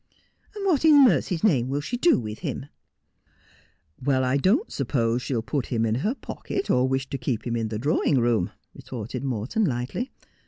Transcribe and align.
'What 0.65 0.83
in 0.83 1.03
mercy's 1.03 1.43
name 1.43 1.69
will 1.69 1.79
she 1.79 1.95
do 1.95 2.17
with 2.19 2.39
him 2.39 2.61
1 2.65 2.69
''Well, 4.05 4.23
I 4.23 4.35
don't 4.37 4.71
suppose 4.71 5.21
she'll 5.21 5.43
put 5.43 5.67
him 5.67 5.85
in 5.85 5.93
her 6.01 6.15
pocket, 6.15 6.71
or 6.71 6.87
wish 6.87 7.07
to 7.11 7.19
keep 7.19 7.45
him 7.45 7.55
in 7.55 7.67
the 7.67 7.77
drawing 7.77 8.17
room,' 8.17 8.49
retorted 8.73 9.23
Morton 9.23 9.63
lightly. 9.63 10.09